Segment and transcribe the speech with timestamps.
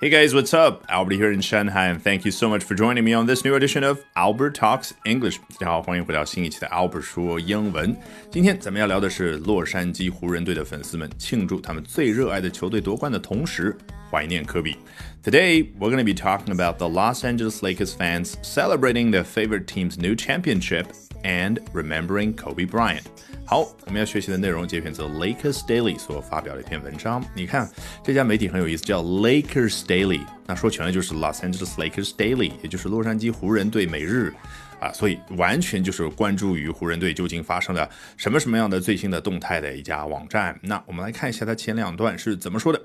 [0.00, 0.84] Hey guys, what's up?
[0.88, 3.56] Albert here in Shanghai, and thank you so much for joining me on this new
[3.56, 5.38] edition of Albert Talks English.
[5.58, 7.96] 大家好，欢迎回到新一期的 Albert 说英文。
[8.30, 13.76] 今天咱们要聊的是洛杉矶湖人队的粉丝们庆祝他们最热爱的球队夺冠的同时，
[14.08, 14.76] 怀念科比。
[15.24, 19.98] Today, we're going to be talking about the Los Angeles Lakers fans celebrating their favorite team's
[19.98, 20.86] new championship
[21.22, 23.02] and remembering Kobe Bryant.
[23.44, 27.24] 好，我们要学习的内容节选自 Lakers Daily 所发表的一篇文章。
[27.34, 27.68] 你看
[28.04, 30.20] 这家媒体很有意思，叫 Lakers Daily。
[30.46, 34.32] 那说全了就是 Los Angeles Lakers Daily，也就是洛杉矶湖人队每日
[34.80, 40.58] 啊，所以完全就是关注于湖人队究竟发生了什么什么样的最新的动态的一家网站。
[40.62, 42.82] 那我们来看一下它前两段是怎么说的。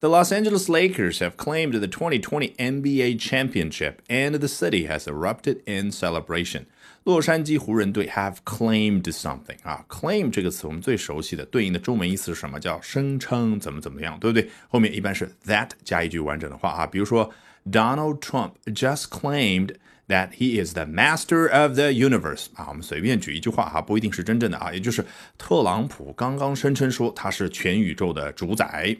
[0.00, 5.58] The Los Angeles Lakers have claimed the 2020 NBA championship, and the city has erupted
[5.66, 6.64] in celebration.
[7.03, 12.59] 洛杉矶湖人队 have claimed something 啊，claim 这个词我们最熟悉的对应的中文意思是什么？
[12.59, 14.49] 叫声称怎么怎么样，对不对？
[14.67, 17.31] 后面一般是 that 加一句完整的话啊，比如说
[17.71, 19.75] Donald Trump just claimed
[20.07, 25.05] that he is the master of the universe 啊，我们随便举一句话哈，不一定是真正的啊，也就是
[25.37, 28.95] 特朗普刚刚声称说他是全宇宙的主宰。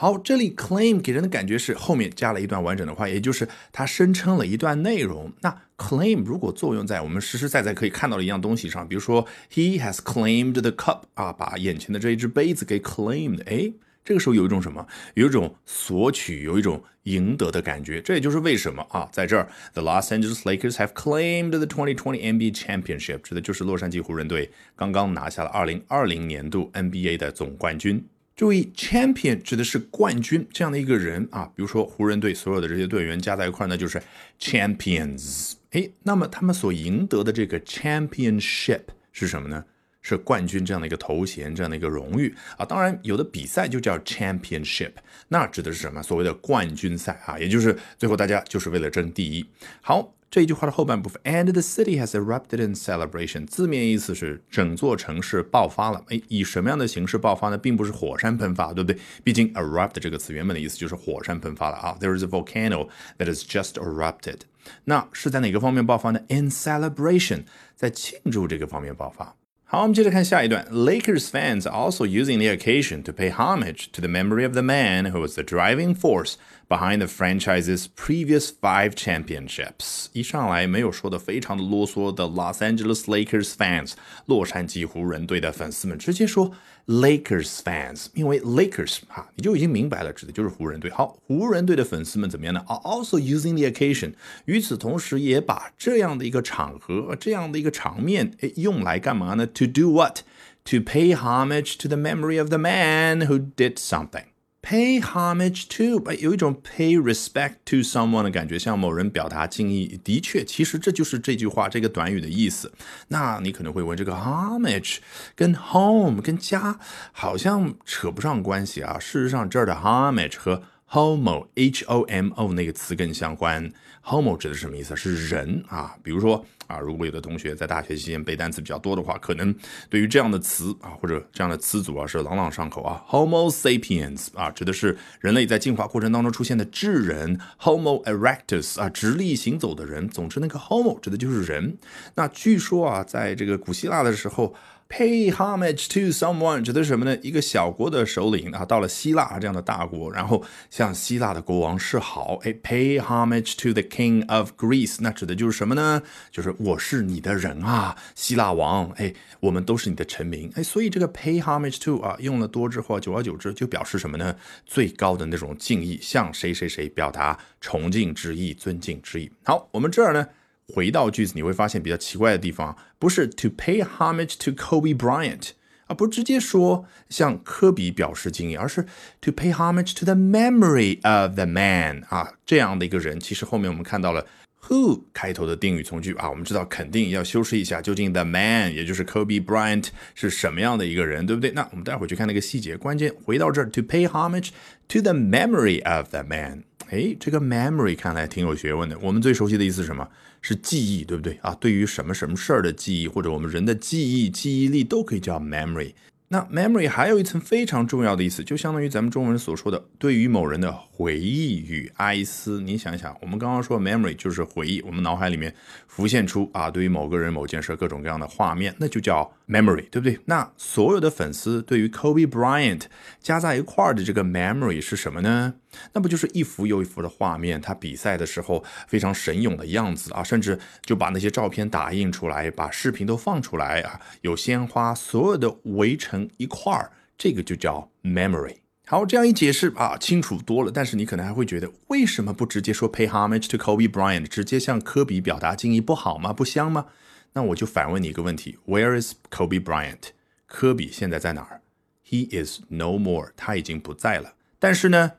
[0.00, 5.30] 好，这里 claim 给人的感觉是后面加了一段完整的话，也就是他声称了一段内容。
[5.42, 13.70] 那 claim 如果作用在我们实实在在可以看到的一样东西上，比如说 he has claimed the cup 啊，把眼前的这一只杯子给 claimed，哎，
[14.02, 14.86] 这个时候有一种什么？
[15.16, 18.00] 有一种索取，有一种赢得的感觉。
[18.00, 28.02] 这也就是为什么啊，在这儿 the Los Angeles Lakers have claimed the 2020 NBA championship，指的就是洛杉矶湖人队刚刚拿下了2020年度 NBA 的总冠军。
[28.40, 34.02] 注意，champion 指的是冠军这样的一个人啊，比如说湖人队所有的这些队员加在一块呢，就是
[34.40, 35.52] champions。
[35.72, 38.80] 哎，那么他们所赢得的这个 championship
[39.12, 39.62] 是什么呢？
[40.00, 42.64] 是冠军这样的一个头衔，这样的一个荣誉啊。
[42.64, 44.92] 当然，有的比赛就叫 championship，
[45.28, 46.02] 那指的是什么？
[46.02, 49.44] 所谓的冠军赛啊，也就是最后大家就是为了争第一。
[49.82, 50.14] 好。
[50.30, 56.04] 这一句话的后半部分，and the city has erupted in celebration，字面意思是整座城市爆发了。
[56.06, 57.58] 哎，以什么样的形式爆发呢？
[57.58, 59.00] 并不是火山喷发，对不对？
[59.24, 61.96] 毕竟 erupt 这个词原本的意思就是火山喷发了啊。
[62.00, 64.42] There is a volcano that has just erupted。
[64.84, 67.42] 那是在哪个方面爆发呢？In celebration，
[67.74, 69.34] 在庆祝这个方面爆发。
[69.69, 70.65] 好，我们接着看下一段。
[70.71, 75.19] Lakers fans also using the occasion to pay homage to the memory of the man who
[75.19, 76.35] was the driving force
[76.69, 80.07] behind the franchise's previous five championships。
[80.13, 83.93] 一上来没有说的非常的啰嗦的 Los Angeles Lakers fans，
[84.27, 86.51] 洛杉矶湖人队的粉丝们直接说
[86.87, 90.91] Lakers fans，因为 Lakers 哈，你就已经明白了，指的就是湖人队。
[90.91, 92.63] 好，湖人队的粉丝们怎么样呢？
[92.67, 94.13] Are also using the occasion，
[94.45, 100.19] 与此同时也把这样的一个场合、这样的一个场面，哎，用来干嘛呢 ？To do what?
[100.65, 104.25] To pay homage to the memory of the man who did something.
[104.61, 109.99] Pay homage to，有一种 pay respect to someone 的感觉，向某人表达敬意。
[110.03, 112.73] 的确，其实这就是这句话这个短语的意思。
[113.09, 114.97] 那你可能会问，这个 homage
[115.35, 116.79] 跟 home 跟家
[117.11, 118.97] 好像扯不上关系啊。
[118.97, 123.70] 事实上，这儿的 homage 和 homo h o m o 那个词更相关。
[124.04, 124.96] homo 指的是什么意思？
[124.96, 125.96] 是人啊。
[126.02, 126.44] 比如说。
[126.70, 129.52] 啊，如果有的同学在大学期间背单词比较多的话，可能
[129.88, 133.04] 对于这样的词啊，或者这样的词组啊，是朗朗上口啊。
[133.08, 137.40] Homo sapiens 啊，指的是人类在进化过程当中出现的智人。
[137.58, 140.08] Homo erectus 啊，直立行走的人。
[140.08, 141.76] 总之，那个 Homo 指的就是人。
[142.14, 144.54] 那据说啊，在这个古希腊的时候。
[144.90, 147.16] Pay homage to someone 指的是什么呢？
[147.22, 152.40] 一个小国的首领啊，到了希腊这样的大国，然后向希腊的国王示好。
[152.42, 156.02] 哎，Pay homage to the king of Greece，那指的就是什么呢？
[156.32, 158.90] 就是我是你的人啊，希腊王。
[158.96, 160.50] 哎，我们都是你的臣民。
[160.56, 164.34] 哎，所以这个 pay homage to 啊，用了多之后，久而久之就表示什么呢？
[164.66, 169.30] 最高的那种敬意，向谁谁谁表达崇敬之意、尊敬之意。
[169.44, 170.26] 好，我们这儿呢。
[170.72, 175.50] 回到句子，你会发现比较奇怪的地方，不是 to pay homage to Kobe Bryant
[175.86, 178.86] 啊，不是直接说向科比表示敬意，而是
[179.20, 183.18] to pay homage to the memory of the man 啊，这样的一个人。
[183.18, 184.24] 其实后面我们看到了
[184.68, 191.50] who 开头的定语从句啊，我们知道肯定要修饰一下，究竟 the man 也就是 Kobe Bryant 是什么样的一个人，对不对？
[191.52, 192.76] 那我们待会儿去看那个细节。
[192.76, 194.50] 关键回到这儿，to pay homage
[194.88, 196.64] to the memory of the man。
[196.90, 198.98] 哎，这个 memory 看来挺有学问的。
[198.98, 200.08] 我们最熟悉的意思是什么？
[200.42, 201.54] 是记忆，对不对啊？
[201.60, 205.92] 对于什么什么事儿的记忆，或者我们人的记忆、记忆力，都可以叫 memory。
[206.32, 212.60] 那 memory 还有一层非常重要的意思，就相当于咱们中文所说的对于某人的回忆与哀思。
[212.60, 215.52] 你想想，我们刚刚说 memory 就是回忆，我们脑海里面
[215.88, 220.20] 浮现出啊，对于某个人、某件事各种各样的画面，那就叫 memory，对不对？
[220.26, 222.82] 那所有的粉丝对于 Kobe Bryant
[223.20, 225.54] 加在一块儿的这个 memory 是什么呢？
[225.92, 238.56] 那不就是一幅又一幅的画面，他比赛的时候非常神勇的样子啊，甚至就把那些照片打印出来，把视频都放出来啊，有鲜花，所有的围城一块儿，这个就叫 memory。
[238.86, 240.72] 好，这样一解释啊，清楚多了。
[240.72, 246.32] 但是你可能还会觉得，为什么不直接说 pay homage to Kobe Bryant，直接向科比表达敬意不好吗？
[246.32, 246.86] 不香吗？
[247.34, 250.08] 那我就反问你一个问题：Where is Kobe Bryant？
[250.46, 251.62] 科比现在在哪儿
[252.04, 254.34] ？He is no more，他已经不在了。
[254.58, 255.12] 但是呢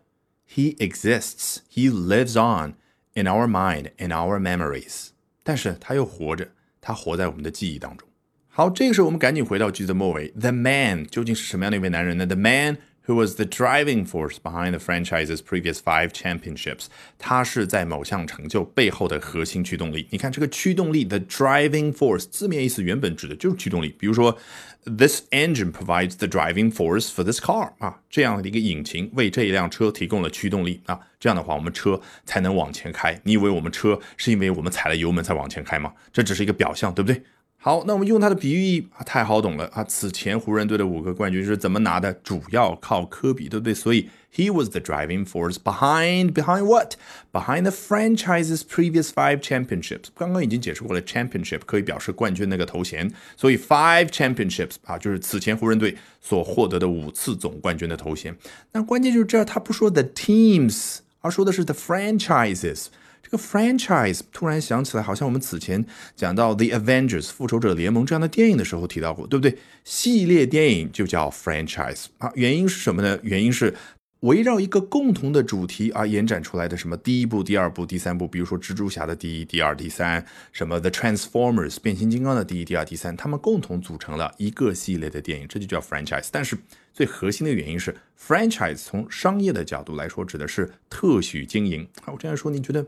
[0.54, 1.60] ？He exists.
[1.74, 2.74] He lives on
[3.14, 5.12] in our mind, in our memories.
[5.44, 6.50] 但是他又活着，
[6.82, 8.10] 他活在我们的记忆当中。
[8.54, 10.28] 好，这个时候我们赶紧回到句子末尾。
[10.38, 16.88] The man 究竟是什么样的一位男人呢？The man who was the driving force behind the franchise's previous five championships，
[17.18, 20.06] 他是在某项成就背后的核心驱动力。
[20.10, 23.96] 你看这个驱动力，the driving force 字面意思原本指的就是驱动力。
[23.98, 24.38] 比如说
[24.84, 31.00] ，this engine provides the driving force for this car 啊，这样的一个引擎为这一辆车提供了驱动力啊。
[31.22, 33.18] 这样的话，我们车才能往前开。
[33.24, 35.94] 你以为我们车是因为我们踩了油门才往前开吗？
[36.12, 37.24] 这只是一个表象，对不对？
[37.64, 39.84] 好，那我们用它的比喻啊，太好懂了啊！
[39.84, 42.12] 此前湖人队的五个冠军是怎么拿的？
[42.24, 43.72] 主要靠科比，对不对？
[43.72, 46.96] 所以 he was the driving force behind behind what?
[47.32, 50.06] Behind the franchise's previous five championships。
[50.16, 58.36] 刚刚已经解释过了，championship 可以表示冠军那个头衔，所以 five championships 啊，就是此前湖人队所获得的五次总冠军的头衔。
[58.72, 62.88] 那关键就是这，他不说 the teams，而说的是 the franchises。
[63.24, 65.86] 这个 franchise 突然想起来，好像我们此前
[66.16, 69.58] 讲到 The Avengers 复仇者联盟这样的电影的时候提到过，对不对？
[69.84, 73.18] 系列电影就叫 franchise 啊，原因是什么呢？
[73.24, 73.74] 原因是
[74.22, 86.28] 围绕一个共同的主题而延展出来的，什么第一部、第二部、第三部，比如说蜘蛛侠的第一、第二、第三，什么 The Transformers 变形金刚的第一、第二、第三，他们共同组成了一个系列的电影，这就叫 franchise。
[86.32, 86.58] 但是
[86.94, 91.88] 最核心的原因是 franchise 从商业的角度来说，指的是特许经营。
[92.04, 92.86] 好，我这样说，你觉得？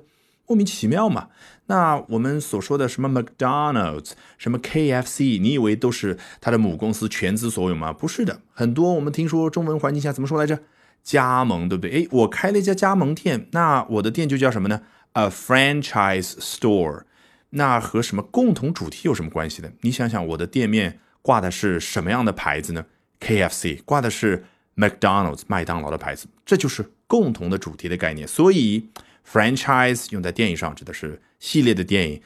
[0.47, 1.29] 莫名其妙嘛？
[1.67, 7.93] 那我们所说的什么 McDonald's、什么 KFC，你以为都是他的母公司全资所有吗？
[7.93, 10.59] 不是的，很多我们听说中文环境下怎么说来着？
[11.01, 11.91] 加盟，对不对？
[11.91, 14.81] 诶，我开了一家加盟店，那我的店就叫什么呢
[15.13, 17.03] ？A franchise store。
[17.51, 19.71] 那和什么共同主题有什么关系呢？
[19.81, 22.85] 你想想，我的店面挂的是什么样的牌子呢
[23.21, 24.43] ？KFC 挂的是
[24.75, 28.27] McDonald's 麦当劳的牌子，这就是共同的主题的概念。
[28.27, 28.89] 所以。
[29.29, 32.21] Franchise 用在电影上指的是系列的电影，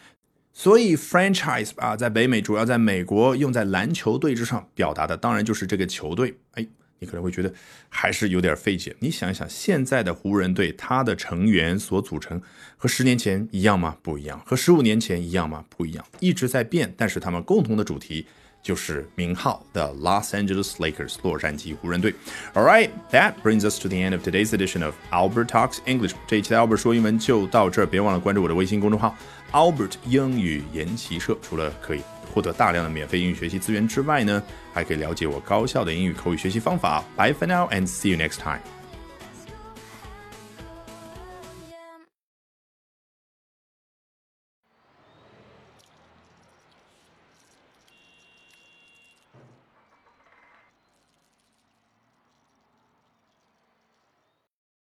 [0.53, 6.37] 所以 franchise 啊，在北美主要在美国用在篮球队之上，表达的当然就是这个球队。
[6.53, 6.67] 哎，
[6.99, 7.53] 你可能会觉得
[7.89, 8.95] 还是有点费解。
[8.99, 12.41] 你想一想，现在的湖人队，它的成员所组成
[12.75, 13.95] 和十年前一样吗？
[14.01, 14.41] 不一样。
[14.45, 15.63] 和十五年前一样吗？
[15.69, 16.05] 不一样。
[16.19, 18.25] 一直在变，但是他们共同的主题。
[18.67, 22.13] 就是名号的 Los Angeles Lakers 洛杉矶湖人队。
[22.53, 26.11] All right, that brings us to the end of today's edition of Albert Talks English。
[26.27, 29.15] 这一期的 Albert 说英文就到这儿，别忘了关注我的微信公众号
[29.53, 31.37] Albert 英语研习社。
[31.41, 32.01] 除了可以
[32.33, 34.43] 获得大量的免费英语学习资源之外呢，
[34.73, 37.01] 还可以了解我高效的英语口语学习方法。
[37.15, 38.59] Bye for now and see you next time.